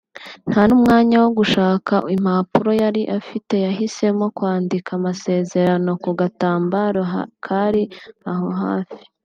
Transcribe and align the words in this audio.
nta 0.51 0.61
n’umwanya 0.67 1.15
wo 1.23 1.29
gushaka 1.39 1.93
impapuro 2.15 2.71
yari 2.81 3.01
afite 3.19 3.55
yahisemo 3.65 4.25
kwandika 4.37 4.89
amasezerano 4.99 5.91
ku 6.03 6.09
gatambaro 6.19 7.01
kari 7.45 7.83
aho 8.33 8.49
hafi 8.61 9.01